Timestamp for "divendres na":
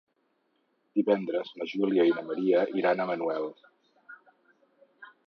0.99-1.67